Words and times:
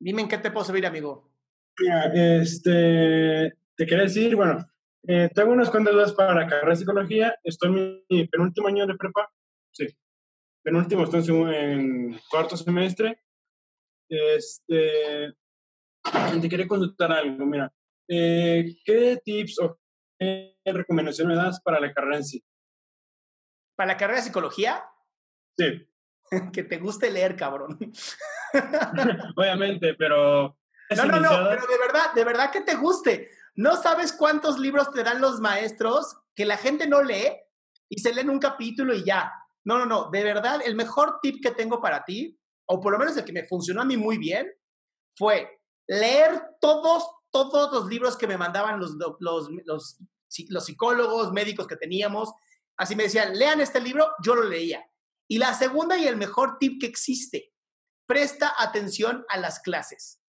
Dime 0.00 0.22
en 0.22 0.28
qué 0.28 0.38
te 0.38 0.50
puedo 0.50 0.64
servir, 0.64 0.86
amigo. 0.86 1.30
este, 2.14 3.54
te 3.76 3.86
quería 3.86 4.04
decir, 4.04 4.34
bueno, 4.34 4.66
eh, 5.06 5.28
tengo 5.34 5.52
unas 5.52 5.70
cuantas 5.70 5.92
dudas 5.92 6.12
para 6.14 6.34
la 6.34 6.46
carrera 6.46 6.70
de 6.70 6.76
psicología. 6.76 7.38
Estoy 7.44 7.68
en 7.68 8.04
mi 8.08 8.26
penúltimo 8.26 8.68
año 8.68 8.86
de 8.86 8.94
prepa. 8.94 9.30
Sí. 9.72 9.86
Penúltimo, 10.62 11.04
estoy 11.04 11.54
en 11.54 12.18
cuarto 12.30 12.56
semestre. 12.56 13.20
Este, 14.08 15.34
te 16.40 16.48
quería 16.48 16.66
consultar 16.66 17.12
algo. 17.12 17.44
Mira, 17.44 17.70
eh, 18.08 18.74
¿qué 18.82 19.20
tips 19.22 19.58
o 19.60 19.78
qué 20.18 20.56
recomendaciones 20.64 21.36
me 21.36 21.42
das 21.42 21.60
para 21.60 21.78
la 21.78 21.92
carrera 21.92 22.16
en 22.16 22.24
sí? 22.24 22.42
¿Para 23.76 23.92
la 23.92 23.98
carrera 23.98 24.20
de 24.20 24.24
psicología? 24.24 24.82
Sí. 25.58 25.86
que 26.54 26.62
te 26.62 26.78
guste 26.78 27.10
leer, 27.10 27.36
cabrón. 27.36 27.78
Obviamente, 29.36 29.94
pero... 29.94 30.56
No, 30.96 31.04
no, 31.04 31.20
no, 31.20 31.28
pero 31.48 31.66
de 31.66 31.78
verdad, 31.78 32.14
de 32.14 32.24
verdad 32.24 32.50
que 32.50 32.62
te 32.62 32.74
guste. 32.74 33.30
No 33.54 33.76
sabes 33.76 34.12
cuántos 34.12 34.58
libros 34.58 34.90
te 34.90 35.04
dan 35.04 35.20
los 35.20 35.40
maestros 35.40 36.16
que 36.34 36.44
la 36.44 36.56
gente 36.56 36.88
no 36.88 37.02
lee 37.02 37.30
y 37.88 38.00
se 38.00 38.12
leen 38.12 38.30
un 38.30 38.38
capítulo 38.38 38.94
y 38.94 39.04
ya. 39.04 39.32
No, 39.64 39.78
no, 39.78 39.86
no, 39.86 40.10
de 40.10 40.24
verdad, 40.24 40.60
el 40.64 40.74
mejor 40.74 41.20
tip 41.22 41.42
que 41.42 41.50
tengo 41.50 41.80
para 41.80 42.04
ti, 42.04 42.38
o 42.66 42.80
por 42.80 42.92
lo 42.92 42.98
menos 42.98 43.16
el 43.16 43.24
que 43.24 43.32
me 43.32 43.46
funcionó 43.46 43.82
a 43.82 43.84
mí 43.84 43.96
muy 43.96 44.18
bien, 44.18 44.50
fue 45.16 45.60
leer 45.86 46.42
todos, 46.60 47.04
todos 47.30 47.72
los 47.72 47.86
libros 47.86 48.16
que 48.16 48.26
me 48.26 48.38
mandaban 48.38 48.80
los, 48.80 48.92
los, 49.18 49.48
los, 49.64 49.98
los 50.48 50.64
psicólogos, 50.64 51.32
médicos 51.32 51.66
que 51.66 51.76
teníamos. 51.76 52.32
Así 52.76 52.96
me 52.96 53.04
decían, 53.04 53.38
lean 53.38 53.60
este 53.60 53.80
libro, 53.80 54.08
yo 54.22 54.34
lo 54.34 54.44
leía. 54.44 54.88
Y 55.28 55.38
la 55.38 55.54
segunda 55.54 55.98
y 55.98 56.06
el 56.06 56.16
mejor 56.16 56.58
tip 56.58 56.80
que 56.80 56.86
existe, 56.86 57.52
presta 58.10 58.52
atención 58.58 59.24
a 59.28 59.38
las 59.38 59.60
clases. 59.60 60.20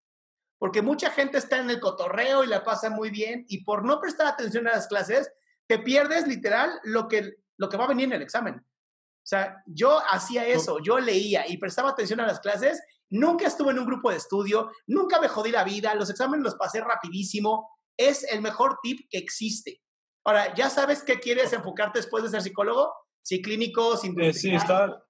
Porque 0.59 0.83
mucha 0.83 1.09
gente 1.09 1.39
está 1.39 1.57
en 1.57 1.71
el 1.71 1.79
cotorreo 1.79 2.43
y 2.43 2.47
la 2.47 2.63
pasa 2.63 2.91
muy 2.91 3.09
bien 3.09 3.43
y 3.47 3.63
por 3.63 3.83
no 3.83 3.99
prestar 3.99 4.27
atención 4.27 4.67
a 4.67 4.73
las 4.73 4.85
clases, 4.85 5.31
te 5.67 5.79
pierdes 5.79 6.27
literal 6.27 6.69
lo 6.83 7.07
que, 7.07 7.37
lo 7.57 7.69
que 7.69 7.77
va 7.77 7.85
a 7.85 7.87
venir 7.87 8.05
en 8.05 8.13
el 8.13 8.21
examen. 8.21 8.57
O 8.59 9.25
sea, 9.25 9.63
yo 9.65 9.99
hacía 10.11 10.45
eso, 10.45 10.77
yo 10.83 10.99
leía 10.99 11.47
y 11.47 11.57
prestaba 11.57 11.89
atención 11.89 12.19
a 12.19 12.27
las 12.27 12.39
clases, 12.39 12.79
nunca 13.09 13.47
estuve 13.47 13.71
en 13.71 13.79
un 13.79 13.87
grupo 13.87 14.11
de 14.11 14.17
estudio, 14.17 14.71
nunca 14.85 15.19
me 15.19 15.27
jodí 15.27 15.49
la 15.49 15.63
vida, 15.63 15.95
los 15.95 16.11
exámenes 16.11 16.43
los 16.43 16.55
pasé 16.55 16.81
rapidísimo, 16.81 17.67
es 17.97 18.31
el 18.31 18.43
mejor 18.43 18.77
tip 18.83 19.07
que 19.09 19.17
existe. 19.17 19.81
Ahora, 20.23 20.53
¿ya 20.53 20.69
sabes 20.69 21.01
qué 21.01 21.19
quieres 21.19 21.51
enfocarte 21.51 21.97
después 21.97 22.23
de 22.23 22.29
ser 22.29 22.43
psicólogo? 22.43 22.93
Sí, 23.23 23.41
clínico, 23.41 23.97
sin 23.97 24.19
eh, 24.21 24.33
Sí, 24.33 24.53
está 24.53 25.03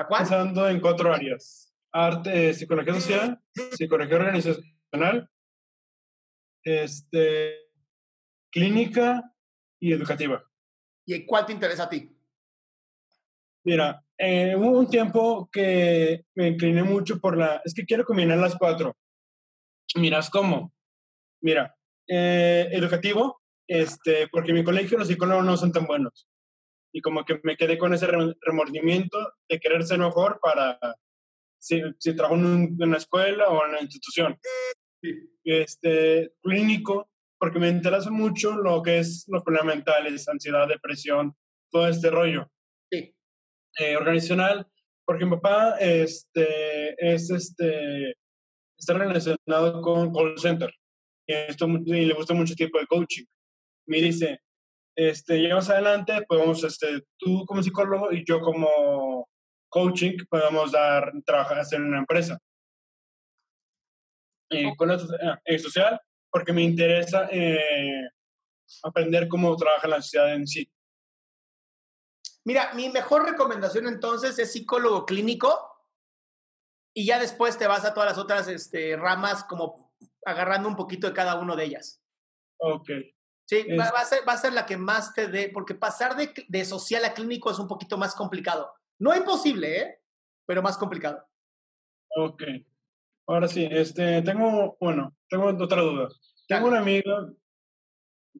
¿A 0.00 0.06
cuál? 0.06 0.22
pensando 0.22 0.66
en 0.66 0.80
cuatro 0.80 1.12
áreas. 1.12 1.74
Arte, 1.92 2.54
psicología 2.54 2.94
social, 2.94 3.38
psicología 3.72 4.16
organizacional, 4.16 5.28
este, 6.64 7.54
clínica 8.50 9.22
y 9.78 9.92
educativa. 9.92 10.42
¿Y 11.04 11.26
cuál 11.26 11.44
te 11.44 11.52
interesa 11.52 11.82
a 11.82 11.88
ti? 11.90 12.16
Mira, 13.64 14.02
eh, 14.16 14.54
hubo 14.56 14.78
un 14.78 14.88
tiempo 14.88 15.50
que 15.52 16.24
me 16.34 16.48
incliné 16.48 16.82
mucho 16.82 17.20
por 17.20 17.36
la... 17.36 17.60
Es 17.62 17.74
que 17.74 17.84
quiero 17.84 18.04
combinar 18.04 18.38
las 18.38 18.56
cuatro. 18.56 18.96
Miras 19.96 20.30
cómo. 20.30 20.72
Mira, 21.42 21.76
eh, 22.08 22.68
educativo, 22.72 23.42
este, 23.68 24.28
porque 24.28 24.52
en 24.52 24.56
mi 24.56 24.64
colegio 24.64 24.96
los 24.96 25.08
psicólogos 25.08 25.44
no 25.44 25.58
son 25.58 25.72
tan 25.72 25.84
buenos 25.84 26.29
y 26.92 27.00
como 27.00 27.24
que 27.24 27.40
me 27.42 27.56
quedé 27.56 27.78
con 27.78 27.94
ese 27.94 28.06
remordimiento 28.40 29.34
de 29.48 29.60
querer 29.60 29.84
ser 29.84 29.98
mejor 29.98 30.40
para 30.42 30.78
si, 31.58 31.82
si 31.98 32.16
trabajo 32.16 32.36
en, 32.36 32.76
una 32.80 32.96
escuela 32.96 33.48
o 33.48 33.64
en 33.64 33.70
una 33.70 33.80
institución. 33.80 34.38
Este, 35.44 36.32
clínico, 36.42 37.10
porque 37.38 37.58
me 37.58 37.68
interesa 37.68 38.10
mucho 38.10 38.56
lo 38.56 38.82
que 38.82 38.98
es 38.98 39.24
los 39.28 39.42
problemas 39.42 39.76
mentales, 39.76 40.28
ansiedad, 40.28 40.68
depresión, 40.68 41.34
todo 41.70 41.88
este 41.88 42.10
rollo. 42.10 42.50
Sí. 42.90 43.14
Eh, 43.78 43.96
organizacional, 43.96 44.66
porque 45.04 45.24
mi 45.24 45.32
papá 45.32 45.76
este, 45.78 46.94
es 46.98 47.30
este, 47.30 48.16
está 48.76 48.94
relacionado 48.94 49.80
con 49.80 50.12
call 50.12 50.38
center 50.38 50.72
y, 51.26 51.32
esto, 51.32 51.66
y 51.68 52.04
le 52.04 52.14
gusta 52.14 52.34
mucho 52.34 52.54
tipo 52.54 52.78
de 52.78 52.86
coaching. 52.86 53.24
Me 53.86 54.00
dice, 54.00 54.40
este, 54.96 55.52
más 55.52 55.70
adelante 55.70 56.24
podemos, 56.28 56.62
este, 56.64 57.04
tú 57.16 57.44
como 57.46 57.62
psicólogo 57.62 58.12
y 58.12 58.24
yo 58.24 58.40
como 58.40 59.28
coaching, 59.68 60.16
podemos 60.28 60.72
dar, 60.72 61.12
trabajar, 61.24 61.60
hacer 61.60 61.80
una 61.80 61.98
empresa. 61.98 62.38
Y 64.50 64.74
con 64.76 64.90
esto, 64.90 65.06
eh, 65.44 65.58
social, 65.58 66.00
porque 66.30 66.52
me 66.52 66.62
interesa 66.62 67.28
eh, 67.30 68.10
aprender 68.82 69.28
cómo 69.28 69.54
trabaja 69.56 69.86
la 69.86 70.02
sociedad 70.02 70.34
en 70.34 70.46
sí. 70.46 70.68
Mira, 72.44 72.72
mi 72.74 72.88
mejor 72.88 73.24
recomendación 73.24 73.86
entonces 73.86 74.38
es 74.38 74.52
psicólogo 74.52 75.06
clínico 75.06 75.70
y 76.92 77.06
ya 77.06 77.20
después 77.20 77.58
te 77.58 77.68
vas 77.68 77.84
a 77.84 77.94
todas 77.94 78.10
las 78.10 78.18
otras 78.18 78.48
este, 78.48 78.96
ramas 78.96 79.44
como 79.44 79.94
agarrando 80.24 80.68
un 80.68 80.76
poquito 80.76 81.06
de 81.06 81.12
cada 81.12 81.38
uno 81.38 81.54
de 81.54 81.64
ellas. 81.64 82.02
Ok. 82.58 82.90
Sí, 83.50 83.66
va, 83.76 83.86
a 83.86 84.04
ser, 84.04 84.20
va 84.28 84.34
a 84.34 84.36
ser 84.36 84.52
la 84.52 84.64
que 84.64 84.76
más 84.76 85.12
te 85.12 85.26
dé, 85.26 85.50
porque 85.52 85.74
pasar 85.74 86.14
de, 86.14 86.32
de 86.46 86.64
social 86.64 87.04
a 87.04 87.12
clínico 87.12 87.50
es 87.50 87.58
un 87.58 87.66
poquito 87.66 87.98
más 87.98 88.14
complicado. 88.14 88.72
No 89.00 89.12
imposible, 89.12 89.76
¿eh? 89.76 90.00
Pero 90.46 90.62
más 90.62 90.78
complicado. 90.78 91.26
Ok. 92.14 92.44
Ahora 93.26 93.48
sí, 93.48 93.66
este, 93.68 94.22
tengo, 94.22 94.76
bueno, 94.78 95.16
tengo 95.28 95.46
otra 95.46 95.82
duda. 95.82 96.10
Tengo 96.46 96.68
un 96.68 96.76
amigo 96.76 97.34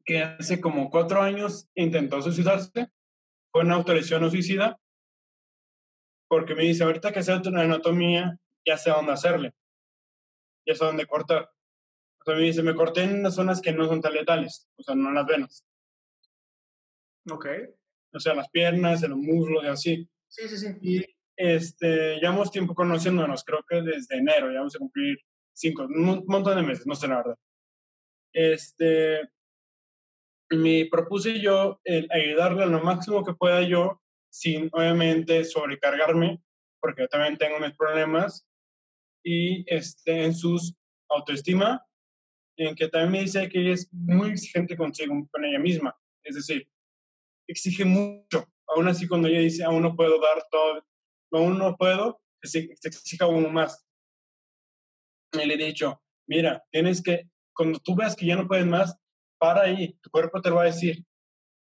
que 0.05 0.23
hace 0.23 0.61
como 0.61 0.89
cuatro 0.89 1.21
años 1.21 1.67
intentó 1.75 2.21
suicidarse, 2.21 2.89
fue 3.51 3.63
una 3.63 3.75
autolesión 3.75 4.23
o 4.23 4.29
suicida, 4.29 4.79
porque 6.29 6.55
me 6.55 6.63
dice, 6.63 6.85
ahorita 6.85 7.11
que 7.11 7.19
una 7.49 7.63
anatomía, 7.63 8.39
ya 8.65 8.77
sé 8.77 8.91
dónde 8.91 9.11
hacerle, 9.11 9.53
ya 10.65 10.73
sé 10.73 10.85
dónde 10.85 11.05
cortar. 11.05 11.51
O 12.21 12.23
sea, 12.23 12.35
me 12.35 12.43
dice, 12.43 12.61
me 12.61 12.75
corté 12.75 13.03
en 13.03 13.23
las 13.23 13.35
zonas 13.35 13.61
que 13.61 13.71
no 13.71 13.87
son 13.87 13.99
tan 13.99 14.13
letales, 14.13 14.69
o 14.77 14.83
sea, 14.83 14.93
no 14.93 15.09
en 15.09 15.15
las 15.15 15.25
venas. 15.25 15.65
Ok. 17.29 17.47
O 18.13 18.19
sea, 18.19 18.35
las 18.35 18.49
piernas, 18.49 19.01
en 19.01 19.11
los 19.11 19.19
muslos 19.19 19.63
y 19.63 19.67
así. 19.67 20.09
Sí, 20.27 20.47
sí, 20.47 20.57
sí. 20.57 20.67
Y 20.81 21.05
este, 21.35 22.19
llevamos 22.19 22.51
tiempo 22.51 22.75
conociéndonos, 22.75 23.43
creo 23.43 23.63
que 23.67 23.81
desde 23.81 24.17
enero, 24.17 24.51
ya 24.51 24.59
vamos 24.59 24.75
a 24.75 24.79
cumplir 24.79 25.17
cinco, 25.53 25.83
un 25.83 26.23
montón 26.27 26.55
de 26.57 26.61
meses, 26.61 26.85
no 26.85 26.93
sé 26.93 27.07
la 27.07 27.17
verdad. 27.17 27.37
Este, 28.33 29.21
me 30.51 30.87
propuse 30.91 31.39
yo 31.39 31.79
el 31.83 32.07
ayudarle 32.11 32.67
lo 32.67 32.83
máximo 32.83 33.25
que 33.25 33.33
pueda 33.33 33.61
yo, 33.63 33.99
sin 34.29 34.69
obviamente 34.71 35.43
sobrecargarme, 35.43 36.41
porque 36.79 37.01
yo 37.01 37.07
también 37.07 37.37
tengo 37.37 37.59
mis 37.59 37.75
problemas, 37.75 38.47
y 39.23 39.63
este, 39.73 40.25
en 40.25 40.35
sus 40.35 40.75
autoestima 41.09 41.85
en 42.67 42.75
que 42.75 42.87
también 42.87 43.11
me 43.11 43.21
dice 43.21 43.49
que 43.49 43.59
ella 43.59 43.73
es 43.73 43.91
muy 43.91 44.29
exigente 44.29 44.77
consigo, 44.77 45.27
con 45.31 45.43
ella 45.43 45.59
misma. 45.59 45.97
Es 46.23 46.35
decir, 46.35 46.69
exige 47.47 47.85
mucho. 47.85 48.47
Aún 48.67 48.87
así, 48.87 49.07
cuando 49.07 49.27
ella 49.27 49.39
dice, 49.39 49.63
aún 49.63 49.81
no 49.81 49.95
puedo 49.95 50.19
dar 50.21 50.45
todo, 50.49 50.85
aún 51.31 51.57
no 51.57 51.75
puedo, 51.75 52.21
se, 52.41 52.69
exige 52.83 53.23
aún 53.23 53.51
más. 53.51 53.85
Y 55.33 55.45
le 55.45 55.55
he 55.55 55.65
dicho, 55.65 56.01
mira, 56.27 56.63
tienes 56.71 57.01
que, 57.01 57.29
cuando 57.53 57.79
tú 57.79 57.95
veas 57.95 58.15
que 58.15 58.25
ya 58.25 58.35
no 58.35 58.47
puedes 58.47 58.65
más, 58.65 58.95
para 59.39 59.63
ahí, 59.63 59.97
tu 60.01 60.09
cuerpo 60.09 60.41
te 60.41 60.51
va 60.51 60.61
a 60.61 60.65
decir. 60.65 61.03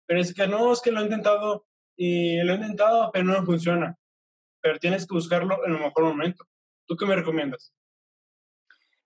Pero 0.06 0.20
es 0.20 0.32
que 0.32 0.46
no, 0.46 0.72
es 0.72 0.80
que 0.80 0.90
lo 0.90 1.00
he 1.00 1.04
intentado 1.04 1.66
y 1.96 2.42
lo 2.42 2.52
he 2.52 2.56
intentado, 2.56 3.10
pero 3.12 3.24
no 3.24 3.44
funciona. 3.44 3.96
Pero 4.62 4.78
tienes 4.78 5.06
que 5.06 5.14
buscarlo 5.14 5.64
en 5.66 5.74
el 5.74 5.80
mejor 5.80 6.04
momento. 6.04 6.44
¿Tú 6.86 6.96
qué 6.96 7.04
me 7.04 7.14
recomiendas? 7.14 7.74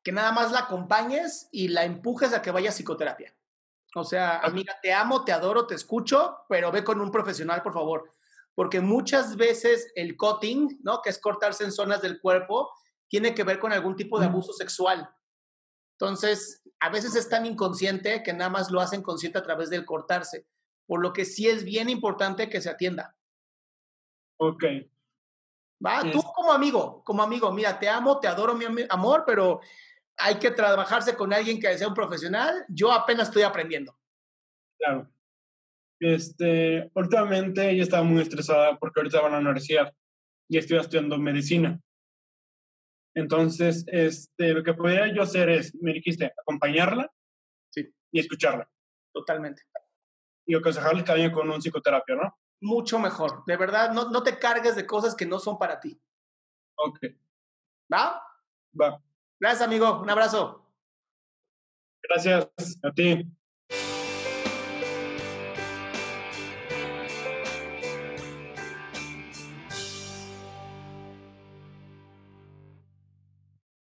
Que 0.03 0.13
nada 0.13 0.33
más 0.33 0.53
la 0.53 0.61
acompañes 0.61 1.49
y 1.53 1.69
la 1.69 1.85
empujes 1.85 2.33
a 2.33 2.43
que 2.43 2.51
vaya 2.51 2.71
a 2.71 2.73
psicoterapia. 2.73 3.35
O 3.95 4.05
sea, 4.05 4.39
amiga, 4.39 4.75
te 4.83 4.93
amo, 4.93 5.25
te 5.25 5.33
adoro, 5.33 5.67
te 5.67 5.75
escucho, 5.75 6.39
pero 6.49 6.73
ve 6.73 6.83
con 6.83 7.01
un 7.01 7.11
profesional, 7.11 7.63
por 7.63 7.75
favor. 7.75 8.11
Porque 8.55 8.81
muchas 8.81 9.37
veces 9.37 9.93
el 9.95 10.17
cutting, 10.17 10.81
¿no? 10.83 11.03
Que 11.03 11.11
es 11.11 11.19
cortarse 11.19 11.65
en 11.65 11.73
zonas 11.73 12.01
del 12.01 12.21
cuerpo, 12.21 12.71
tiene 13.09 13.35
que 13.35 13.45
ver 13.45 13.59
con 13.59 13.73
algún 13.73 13.95
tipo 13.95 14.19
de 14.19 14.27
abuso 14.27 14.53
sexual. 14.53 15.09
Entonces, 15.99 16.63
a 16.81 16.89
veces 16.89 17.15
es 17.15 17.29
tan 17.29 17.47
inconsciente 17.47 18.23
que 18.23 18.33
nada 18.33 18.51
más 18.51 18.71
lo 18.71 18.81
hacen 18.81 19.03
consciente 19.03 19.39
a 19.39 19.43
través 19.43 19.71
del 19.71 19.85
cortarse, 19.85 20.47
por 20.87 21.01
lo 21.01 21.13
que 21.13 21.25
sí 21.25 21.49
es 21.49 21.63
bien 21.63 21.91
importante 21.91 22.49
que 22.49 22.61
se 22.61 22.71
atienda. 22.71 23.15
Ok. 24.39 24.65
¿Va? 25.85 26.03
Tú 26.11 26.23
como 26.35 26.53
amigo, 26.53 27.03
como 27.05 27.23
amigo, 27.23 27.53
mira, 27.53 27.79
te 27.79 27.89
amo, 27.89 28.19
te 28.19 28.29
adoro, 28.29 28.55
mi 28.55 28.65
amor, 28.89 29.25
pero 29.27 29.61
hay 30.23 30.37
que 30.37 30.51
trabajarse 30.51 31.17
con 31.17 31.33
alguien 31.33 31.61
que 31.61 31.77
sea 31.77 31.89
un 31.89 31.95
profesional. 31.95 32.65
Yo 32.69 32.93
apenas 32.93 33.29
estoy 33.29 33.43
aprendiendo. 33.43 33.97
Claro. 34.79 35.09
Este, 36.01 36.91
últimamente 36.95 37.71
ella 37.71 37.83
estaba 37.83 38.03
muy 38.03 38.23
estresada 38.23 38.77
porque 38.79 39.01
ahorita 39.01 39.21
va 39.21 39.29
a 39.29 39.31
la 39.31 39.39
universidad 39.39 39.95
y 40.49 40.59
estoy 40.59 40.79
estudiando 40.79 41.19
medicina. 41.19 41.81
Entonces, 43.15 43.85
este, 43.89 44.55
lo 44.55 44.63
que 44.63 44.75
podría 44.75 45.13
yo 45.15 45.23
hacer 45.23 45.49
es, 45.51 45.75
me 45.77 45.93
dijiste, 45.93 46.33
acompañarla 46.41 47.13
sí. 47.71 47.89
y 48.11 48.21
escucharla. 48.21 48.69
Totalmente. 49.13 49.63
Y 50.47 50.57
aconsejarle 50.57 51.03
vaya 51.03 51.31
con 51.31 51.51
un 51.51 51.61
psicoterapia, 51.61 52.17
¿no? 52.17 52.39
Mucho 52.63 52.99
mejor. 52.99 53.45
De 53.47 53.57
verdad, 53.57 53.93
no, 53.93 54.11
no 54.11 54.23
te 54.23 54.39
cargues 54.39 54.75
de 54.77 54.87
cosas 54.87 55.15
que 55.15 55.27
no 55.27 55.39
son 55.39 55.59
para 55.59 55.79
ti. 55.79 56.01
Ok. 56.77 56.99
¿Va? 57.93 58.23
Va. 58.81 59.03
Gracias, 59.43 59.63
amigo. 59.63 60.01
Un 60.01 60.09
abrazo. 60.09 60.65
Gracias 62.01 62.49
a 62.81 62.93
ti. 62.93 63.27